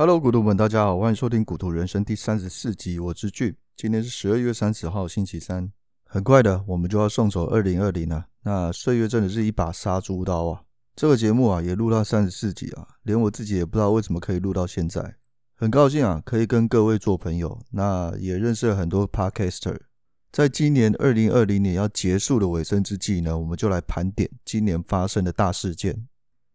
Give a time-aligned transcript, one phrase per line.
[0.00, 3.52] Hello，股徒们，大家好，欢迎收听《股徒人生》第三十四集，我是俊。
[3.76, 5.68] 今天是十二月三十号，星期三。
[6.04, 8.24] 很快的，我们就要送走二零二零了。
[8.44, 10.62] 那岁月真的是一把杀猪刀啊！
[10.94, 15.16] 这个节目啊，也录到三十四集啊，连我自己也不知道为什么可以录到现在。
[15.56, 19.80] 很高兴啊，可以跟各位做朋友，那也认识了很多 Podcaster。
[20.30, 26.06] 在今年二零二零年要结束的尾声之际呢，我们就来盘点今年发生的大事件。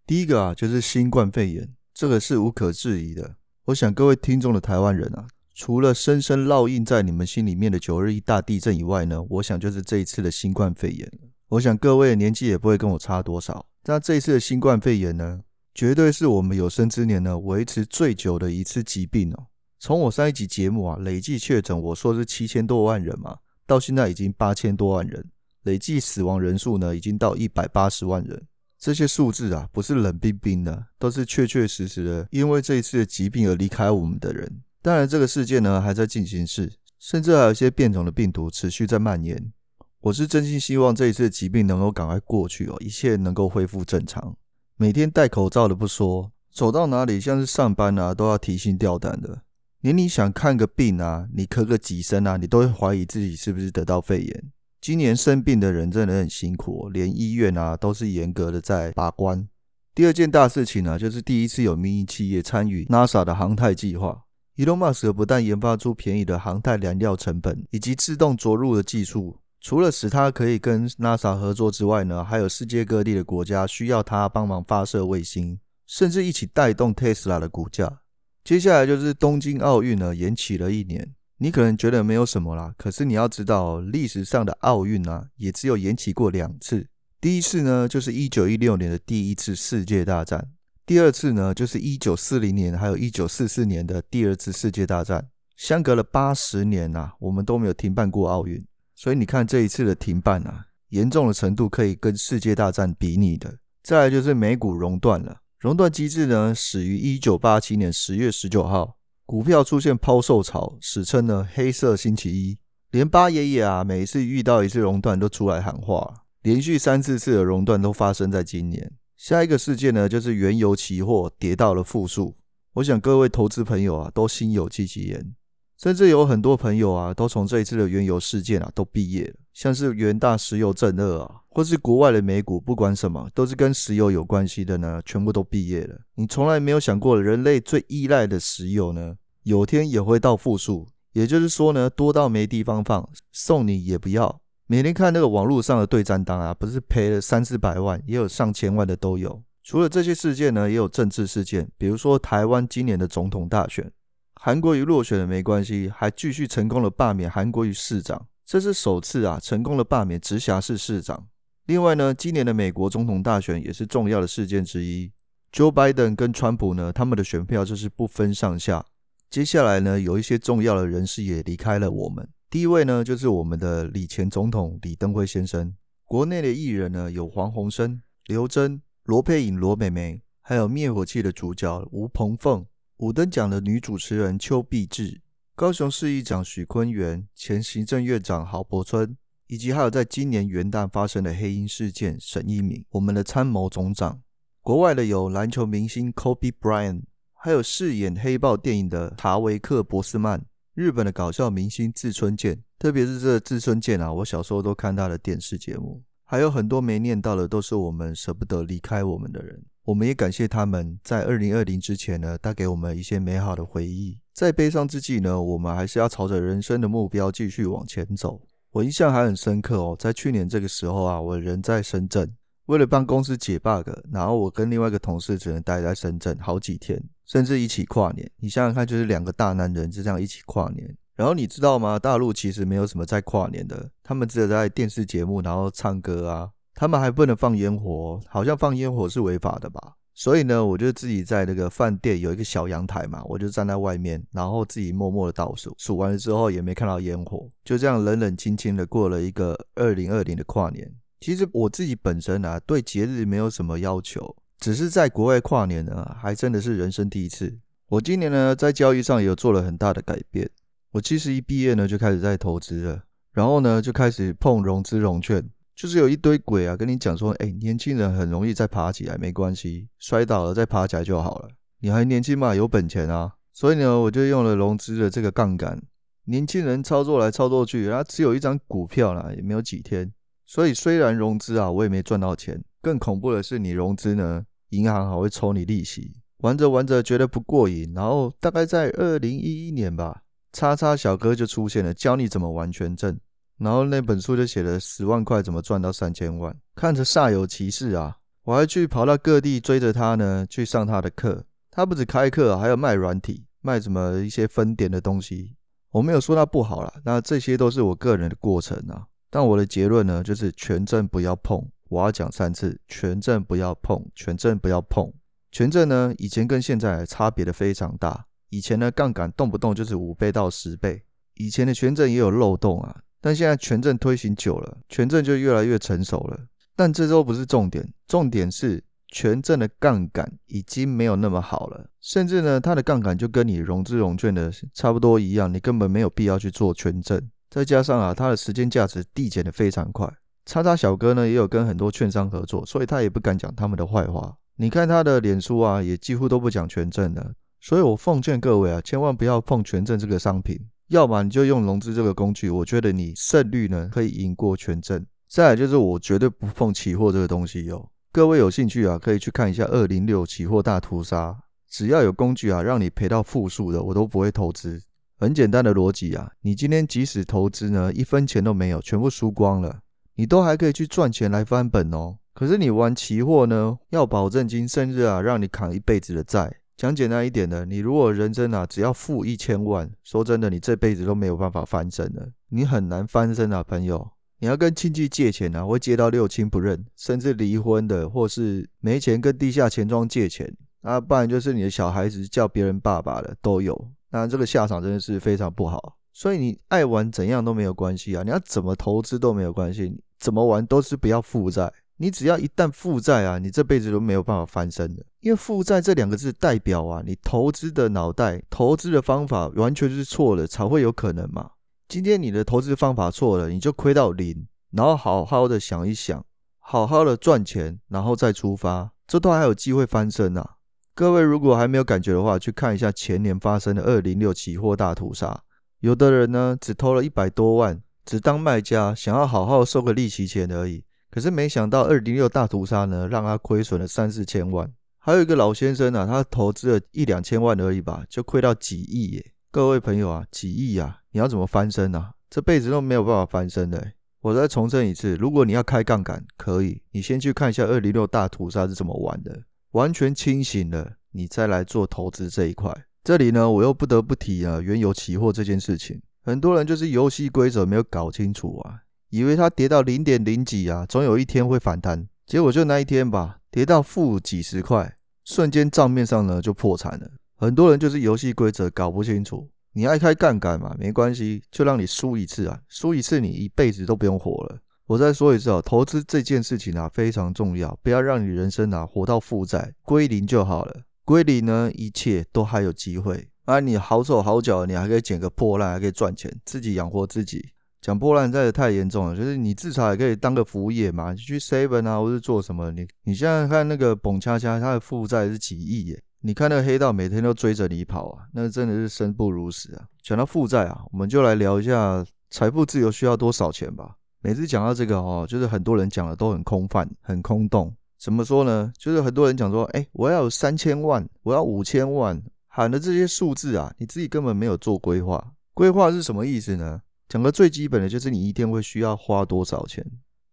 [0.07, 1.69] 第一个啊，就是新冠肺炎。
[1.93, 3.35] 这个是无可置疑的。
[3.65, 11.09] 我想各位听众的台湾人啊，除了深深烙印在你们心里面的九二一大地震以外呢，我想就是这一次的新冠肺炎。
[11.49, 13.65] 我想各位的年纪也不会跟我差多少。
[13.85, 15.41] 那这一次的新冠肺炎呢，
[15.75, 19.45] 绝对是我们有生之年呢维持最久的一次疾病哦。
[19.79, 23.37] 从我上一集节目啊，累计确诊我说是七千多万人嘛，
[23.67, 25.23] 到现在已经八千多万人，
[25.63, 28.41] 累计死亡人数呢已经到一百八十万人。
[28.83, 34.61] 这些数字啊，不是冷冰冰的，都是确确实实的，因为这一次的疾病而离开我们的人。
[34.81, 39.53] 当然，这个世界呢还在进行式，甚至还有一些变种的病毒持续在蔓延。
[40.01, 44.35] 我是真心希望这一次的疾病能够赶快过去哦，一切能够恢复正常。
[44.75, 49.43] 每天戴口罩的不说，走到哪里像是上班啊，都要提心吊胆的。
[49.79, 54.51] 连你想看个病啊，你咳个几声啊，你都会怀疑自己是不是得到肺炎。
[54.83, 59.47] 今年生病的人真的很辛苦，连医院啊都是严格的在把关。
[59.95, 64.23] 第二件大事情呢，就是第一次有民营企业参与 NASA 的航太计划。
[64.57, 78.01] Elon Musk 不但研发出便宜的航太燃料成本以及自动着陆的技术，除了使它可以跟 NASA 合作之外呢，还有世界各地的国家需要它帮忙发射卫星，甚至一起带动 Tesla 的股价。
[78.43, 81.13] 接下来就是东京奥运呢，延期了一年。
[81.43, 86.87] 你可能觉得没有什么啦，可是你要知道，历史上的奥运啊，也只有延期过两次。
[87.19, 90.39] 第一次呢，就是一九一六年的第一次世界大战；
[90.85, 95.27] 第二次呢，就是一九四零年还有一九四四年的第二次世界大战。
[95.57, 98.65] 相隔了八十年啊，我们都没有停办过奥运。
[98.95, 103.53] 所以你看这一次的停办啊，严重的程度可以跟世界大战比拟的。
[103.83, 108.95] 再来就是美股熔断了，熔断机制呢，始于一九八七年十月十九号。
[109.25, 112.57] 股票出现抛售潮，史称呢“黑色星期一”。
[112.91, 116.13] 连八爷爷啊，每一次遇到一次熔断都出来喊话。
[116.41, 118.91] 连续三四次的熔断都发生在今年。
[119.15, 122.35] 下一个事件呢，就是原油期货跌到了负数。
[122.73, 125.33] 我想各位投资朋友啊，都心有戚戚焉。
[125.77, 135.95] 甚至有很多朋友啊，都从这一次的原油事件啊都毕业了，像是元大石油正二啊，或是国外的美股，不管什么都是跟石油有关系的呢，全部都毕业了。
[136.15, 144.41] 你从来没有想过，人类最依赖的石油呢，有天也会到负数，也就是说呢，多到没地方放，送你也不要。
[144.65, 149.43] 每天看那个网络上的对战单啊，不是赔了三四百万，也有上千万的都有。
[149.61, 153.91] 除了这些事件呢，也有政治事件，比如说台湾今年的总统大选。
[154.35, 161.27] 韩国瑜落选了没关系，还继续成功的罢免韩国瑜市长，这是首次啊成功的罢免直辖市市长。
[161.65, 165.11] 另外呢，今年的美国总统大选也是重要的事件之一。
[165.51, 168.85] Joe Biden 跟川普呢，他们的选票就是不分上下。
[169.29, 172.27] 接下来呢，有一些重要的人士也离开了我们。
[172.49, 175.73] 第一位呢，就是我们的李前总统李登辉先生。
[176.05, 182.65] 国内的艺人呢，有黄鸿升、刘真、罗佩颖、罗美眉，还有灭火器的主角吴鹏凤。
[182.97, 185.21] 五等奖的女主持人邱碧志，
[185.55, 189.17] 高雄市议长许坤元，前行政院长郝柏村，
[189.53, 194.19] 以及还有在今年元旦发生的黑鹰事件沈一鸣，我们的参谋总长。
[194.63, 197.03] 国外的有篮球明星 Kobe Bryant，
[197.35, 200.41] 还有饰演黑豹电影的塔维克·博斯曼，
[200.73, 209.63] 日本的搞笑明星志村健，特别是这志村健啊，我小时候都看他的电视节目，还有很多没念到的，都是我们舍不得离开我们的人。
[209.83, 214.17] 我们也感谢他们在二零二零之前呢，带给我们一些美好的回忆。
[214.33, 218.41] 在悲伤之际呢，我们还是要朝着人生的目标继续往前走。
[218.73, 222.27] 我印象还很深刻哦，在去年这个时候啊，我人在深圳，
[222.65, 228.27] 为了帮公司解 bug，然后我跟另外一个同事只能待在深圳好几天，甚至一起跨年。
[228.39, 230.97] 你想想看，就是两个大男人就这样一起跨年。
[231.15, 231.99] 然后你知道吗？
[231.99, 236.49] 大陆其实没有什么在跨年的，他们只有在电视节目然后唱歌啊。
[236.73, 239.93] 他们还不能放烟火，好像放烟火是违法的吧？
[240.15, 250.89] 所以呢，我就自己在那个饭店有一个小阳台嘛，我就站在外面，然后自己默默的倒数，数完了之后也没看到烟火，就这样冷冷清清的过了一个二零二零的跨年。
[251.19, 257.57] 其实我自己本身啊，对节日没有什么要求，只是在国外跨年呢，还真的是人生第一次。
[257.87, 260.49] 我今年呢，在交易上也有做了很大的改变。
[260.91, 263.01] 我其实一毕业呢，就开始在投资了，
[263.31, 265.43] 然后呢，就开始碰融资融券。
[265.75, 271.49] 就是有一堆鬼啊，跟你讲说，哎，年轻人很容易再爬起来，没关系，摔倒了再爬起来就好了。
[271.79, 273.33] 你还年轻嘛，有本钱啊。
[273.51, 275.81] 所以呢，我就用了融资的这个杠杆。
[276.25, 280.11] 年轻人操作来操作去，他只有一张股票啦，也没有几天。
[280.45, 282.63] 所以虽然融资啊，我也没赚到钱。
[282.81, 286.13] 更恐怖的是，你融资呢，银行还会抽你利息。
[286.39, 293.17] 玩着玩着觉得不过瘾，然后大概在二零一一年吧，叉叉小哥就出现了，教你怎么玩权证。
[293.63, 298.17] 然后那本书就写了十万块怎么赚到三千万，看着煞有其事啊！
[298.43, 301.43] 我还去跑到各地追着他呢，去上他的课。
[301.71, 305.55] 他不止开课，还有卖软体，卖什么一些分点的东西。
[305.91, 309.07] 我没有说他不好啦，那这些都是我个人的过程啊。
[309.29, 311.65] 但我的结论呢，就是权证不要碰。
[311.89, 315.11] 我要讲三次，权证不要碰，权证不要碰。
[315.51, 318.25] 权证呢，以前跟现在差别的非常大。
[318.49, 321.03] 以前呢，杠杆动不动就是五倍到十倍，
[321.35, 323.01] 以前的权证也有漏洞啊。
[323.23, 326.37] 但现在权证推行久了，权证就越来越成熟了。
[326.75, 337.29] 但这都不是重点，重点是权证的杠杆已经没有那么好了，甚至呢，它的杠杆就跟你融资融券的差不多一样，你根本没有必要去做权证。
[337.49, 340.11] 再加上啊，它的时间价值递减的非常快。
[340.45, 344.35] 叉叉小哥呢，也有跟很多券商合作，所以他也不敢讲他们的坏话。
[344.57, 347.33] 你看他的脸书啊，也几乎都不讲权证的。
[347.61, 350.59] 所以我奉劝各位啊，千万不要碰权证这个商品。
[350.93, 355.03] 要么你就用融资这个工具，我觉得你胜率呢可以赢过权证。
[355.27, 357.89] 再来就是我绝对不碰期货这个东西哟。
[358.11, 361.35] 各位有兴趣啊，可以去看一下二零六期货大屠杀。
[361.67, 364.79] 只要有工具啊，让你赔到负数的，我都不会投资。
[365.17, 369.79] 很简单的逻辑啊，你今天即使投资呢，一分钱都没有，全部输光了，
[370.13, 372.17] 你都还可以去赚钱来翻本哦。
[372.35, 376.55] 可是你玩期货呢，要保证金，甚至啊，让你扛一辈子的债。
[376.83, 384.05] 讲简单一点的，你如果人生啊只要负一千万，说真的，你这辈子都没有办法翻身了，你很难翻身啊，朋友。
[384.39, 393.89] 你要跟亲戚借钱啊，会借到六亲不认，甚至离婚的，或是没钱跟地下钱庄借钱，啊，不然就是你的小孩子叫别人爸爸的都有。
[394.09, 395.95] 那这个下场真的是非常不好。
[396.11, 401.71] 所以你爱玩怎样都没有关系啊，你要怎么投资都没有关系，怎么玩都是不要负债。
[401.97, 405.05] 你只要一旦负债啊，你这辈子都没有办法翻身的。
[405.19, 411.51] 因为负债这两个字代表啊，你投资的脑袋、投资的方法完全是错了，才会有可能嘛。
[411.87, 416.25] 今天你的投资方法错了，你就亏到零，然后好好的想一想，
[416.59, 420.55] 好好的赚钱，然后再出发，这都还有机会翻身啊。
[420.95, 425.43] 各位如果还没有感觉的话，去看一下前年发生的二零六期货大屠杀。
[425.79, 430.83] 有的人呢，只投了一百多万，只当卖家，想要好好收个利息钱而已。
[431.13, 434.67] 可是没想到二零六大屠杀呢，让他亏损了三四千万。
[434.97, 439.31] 还有一个老先生啊，他投资了一两千万而已吧，就亏到几亿耶！
[439.51, 442.13] 各位朋友啊，几亿啊，你要怎么翻身啊？
[442.31, 443.91] 这辈子都没有办法翻身的。
[444.21, 449.43] 我再重申一次，如果你要开杠杆，可以，你先去看一下二零六大屠杀是怎么玩的，
[449.73, 452.73] 完全清醒了，你再来做投资这一块。
[453.03, 458.79] 这里呢，我又不得不提啊，原油期货这件事情，很多人就是游戏规则没有搞清楚啊。
[459.13, 462.07] 以为它跌到零点零几啊，总有一天会反弹。
[462.25, 467.07] 结果就那一天吧，跌到负几十块，瞬间账面上呢就破产了。
[467.35, 469.47] 很多人就是游戏规则搞不清楚。
[469.73, 474.57] 你爱开杠杆嘛，没关系，就让你输一次啊，输一次你一辈子都不用活了。
[474.87, 480.81] 我再说一次啊，投资这件事情啊非常重要，不要让你人生啊活到负债，归零就好了。
[481.05, 483.27] 归零呢，一切都还有机会。
[483.45, 487.49] 啊，你好手好脚，你还可以捡个破烂，还可以赚钱，自己养活自己。
[487.83, 492.71] 讲破烂真的太严重了，就是你至少也可以当个服务业嘛，你去 seven 啊，或是做什么？
[492.71, 496.01] 你你现在看那个蹦恰恰，他的负债是几亿耶？
[496.21, 499.83] 你看那个黑道每天都追着你跑啊，那真的是生不如死啊！
[500.01, 503.97] 讲到负债啊，我们就来聊一下财富自由需要多少钱吧。
[504.21, 507.75] 每次讲到这个哦，就是很多人讲的都很空泛、很空洞。
[507.99, 508.71] 怎么说呢？
[508.77, 515.33] 就是很多人讲说，哎，我要有三千万，我要五千万，喊的这些数字啊，你自己根本没有做规划。
[515.53, 516.79] 规划是什么意思呢？
[517.09, 519.85] 讲个最基本的就是你一天会需要花多少钱？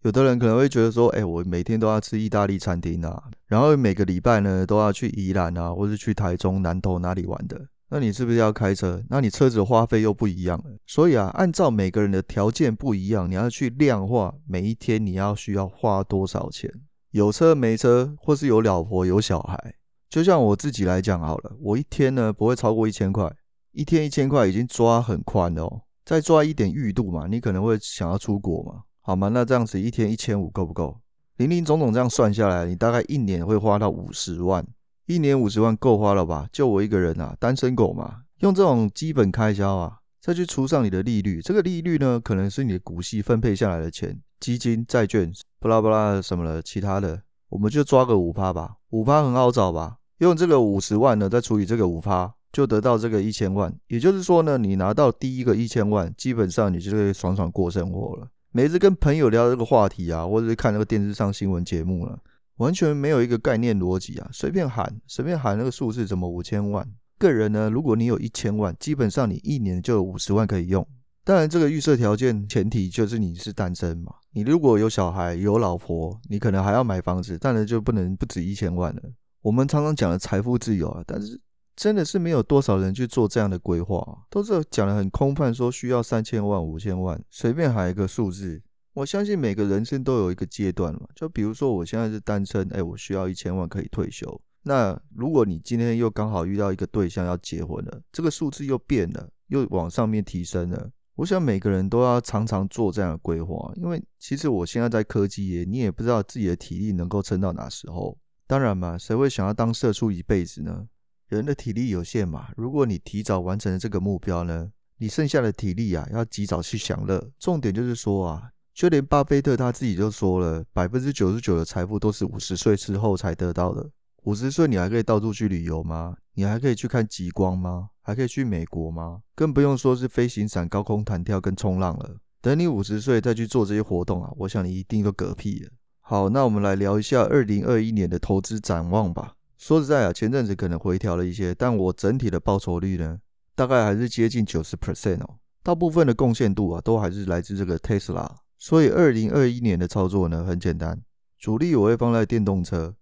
[0.02, 7.60] 有的人可能会觉得说，哎，我每天都要吃意大利餐厅啊，然后每个礼拜呢都要去宜兰啊，或是去台中南投哪里玩的，
[7.90, 9.02] 那你是不是要开车？
[9.10, 10.58] 那你车子的花费又不一样。
[10.86, 16.72] 所以啊，按照每个人的条件不一样，你要去量化每一天你要需要花多少钱。
[17.10, 19.74] 有车没车，或是有老婆有小孩，
[20.08, 23.30] 就像我自己来讲好了，我一天呢不会超过一千块，
[23.72, 25.82] 一天一千块已经抓很宽了哦。
[26.10, 29.28] 再抓一点裕度嘛，你可能会想要出国嘛，好吗？
[29.28, 30.98] 那这样子一天一千五够不够？
[31.36, 34.66] 林林总总这样算下来，你大概一年会花到五十万，
[35.06, 36.48] 一年五十万够花了吧？
[36.52, 49.98] 就我一个人啊，单身狗嘛，用这种基本开销啊，再去除上你的利率，这个利率呢，可能是你的股息分配下来的钱，基金、债券，巴拉巴拉什么的，其他的，我们就抓个五趴吧，五趴很好找吧？
[50.18, 53.74] 用这个五十万呢，再除以这个五趴，就得到这个一千万。
[53.88, 58.28] 也就是说呢，你拿到第一个一千万，基本上你就可以爽爽过生活了。
[58.52, 62.18] 每次跟朋友聊这个话题啊，或者是看那个电视上新闻节目了，
[62.56, 66.86] 完全没有一个概念逻辑啊，随便喊，随便喊那个数字，怎么五千万？
[67.18, 70.86] 个人呢，如果你有一千万，基本上你一年就有五十万可以用。
[71.22, 74.12] 当然，这个预设条件前提就是你是单身嘛。
[74.32, 79.02] 你如果有小孩、有老婆，你可能还要买房子，当然就不能不止一千万了。
[79.42, 81.38] 我们常常讲的财富自由啊，但是
[81.80, 88.60] 真的是没有多少人去做这样的规划，都是讲的很空泛，说需要三千万、五千万，随便喊一个数字。
[88.92, 94.38] 我相信每个人生都有一个阶段嘛，就比如说我现在是单身，哎，我需要一千万可以退休。
[94.62, 100.90] 那如果你今天又刚好遇到一个对象要结婚了，这个数字又变了，又往上面提升了。
[101.14, 108.18] 我想每个人都要常常做这样的规划，因为其实我现在在科技业，你也不知道自己的体力能够撑到哪时候。
[108.46, 110.86] 当然嘛，谁会想要当社畜一辈子呢？
[111.30, 112.48] 人的体力有限嘛。
[112.56, 117.30] 如果你提早完成了这个目标呢，你剩下的体力啊，要及早去享乐。
[117.38, 123.88] 重点就是说啊，就连巴菲特他自己就说了，百分之九十九的财富都是五十岁之后才得到的。
[124.24, 126.16] 五十岁你还可以到处去旅游吗？
[126.34, 127.88] 你还可以去看极光吗？
[128.02, 129.20] 还可以去美国吗？
[129.34, 132.16] 更不用说是飞行伞、高空弹跳跟冲浪了。
[132.42, 135.70] 等你五十岁再去做这些活动啊，我想你一定都嗝屁了。
[136.00, 139.36] 好，那我们来聊一下二零二一年的投资展望吧。
[139.60, 143.18] 说实在啊，前阵子可能回调了一些，但我整体的报酬率呢，
[143.54, 145.36] 大概还是接近九十 percent 哦。
[145.62, 148.26] 大部分的贡献度啊，都还是来自这个 Tesla。
[148.56, 150.98] 所以二零二一年的操作呢，很简单，
[151.38, 152.94] 主力我会放在电动车。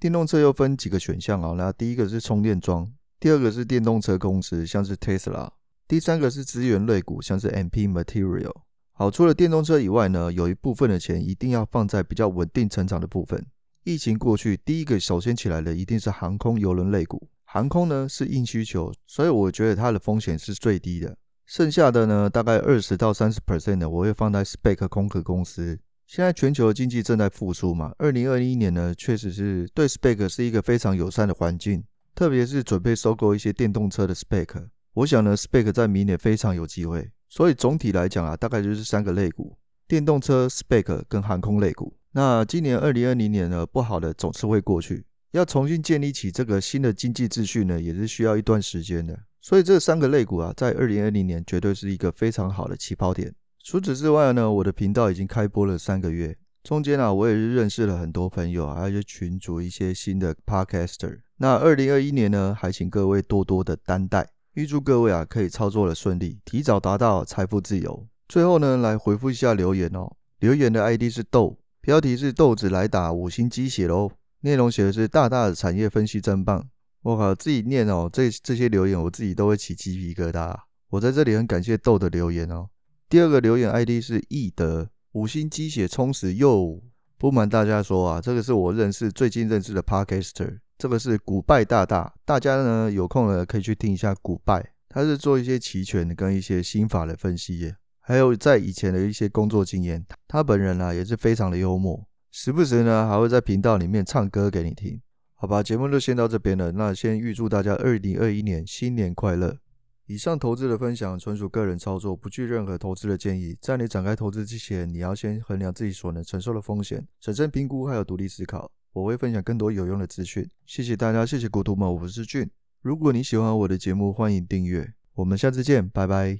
[0.00, 2.90] 电动车又分几个选项啊，那第一个是充电桩。
[3.20, 5.50] 第二个是电动车公司，像是 Tesla；
[5.86, 8.54] 第三个是资源类股，像是 MP Material。
[8.92, 13.44] 好，除了电动车以外呢，有一部分的钱一定要放在比较稳定成长的部分。
[13.86, 17.28] 疫情过去，第一个首先起来的一定是航空邮轮类股。
[17.44, 21.16] 航空呢是硬需求，所以我觉得它的风险是最低的。
[21.44, 25.78] 剩下的呢，大概二十到三十 percent 的，我会放在 SPAC 空壳公司。
[26.04, 31.84] 现在全球的经济正在复苏嘛，二零二一年呢，确实是对 SPAC 是一个非常友善的环境。
[32.16, 37.08] 特别是准备收购一些电动车的 SPAC，我想呢，SPAC 在明年非常有机会。
[37.28, 41.96] 所以总体来讲啊，大概就是三个类股：电动车、SPAC 跟航空类股。
[42.16, 49.14] 那今年二零二零年呢，不好的总是会过去，要重新建立起这个新的经济秩序呢，也是需要一段时间的。
[49.42, 53.34] 所以这三个类股啊，在二零二零年绝对是一个非常好的起跑点。
[53.62, 56.34] 除此之外呢，我的频道已经开播了三个月。
[56.62, 61.18] 中间啊，我也是认识了很多朋友，还有群组一些新的 Podcaster。
[61.36, 68.08] 那二零二一年呢，还请各位多多的担待，预祝各位啊可以操作的顺利，提早达到财富自由。
[68.26, 70.10] 最后呢，来回复一下留言哦。
[70.38, 74.10] 留言的 ID 是豆，标题是豆子来打五星鸡血喽。
[74.40, 76.68] 内容写的是大大的产业分析真棒。
[77.02, 80.52] 我靠，自己念哦，这这些留言我自己都会起鸡皮疙瘩。
[80.90, 82.68] 我在这里很感谢豆的留言哦。
[83.08, 84.88] 第二个留言 ID 是易德。
[85.12, 86.82] 五星鸡血充实又
[87.16, 97.72] 不瞒大家说啊，这个是我认识最近认识的 Podcaster，这个是古拜大大，大家呢有空呢可以去听一下古拜，他是做一些期权跟一些心法的分析，
[98.08, 105.00] 还有在以前的一些工作经验，他本人啊也是非常的幽默，时不时呢还会在频道里面唱歌给你听，
[105.34, 109.58] 好吧，节目就先到这边了，那先预祝大家二零二一年新年快乐。
[110.06, 113.58] 以上投资的分享纯属个人操作，不具任何投资的建议。
[113.60, 118.70] 在你展开投资之前，你要先衡量自己所能承受的风险，审慎评估，还有独立思考。
[118.92, 120.48] 我会分享更多有用的资讯。
[120.64, 122.48] 谢谢大家，谢谢股徒们，我是俊。
[122.82, 124.94] 如果你喜欢我的节目，欢迎订阅。
[125.14, 126.38] 我们下次见，拜拜。